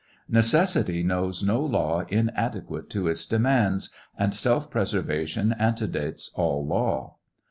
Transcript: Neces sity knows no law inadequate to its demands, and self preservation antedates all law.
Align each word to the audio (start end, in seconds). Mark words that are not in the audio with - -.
Neces 0.27 0.75
sity 0.75 1.05
knows 1.05 1.43
no 1.43 1.61
law 1.61 2.01
inadequate 2.09 2.89
to 2.89 3.07
its 3.07 3.27
demands, 3.27 3.91
and 4.17 4.33
self 4.33 4.71
preservation 4.71 5.53
antedates 5.59 6.31
all 6.33 6.65
law. 6.65 7.17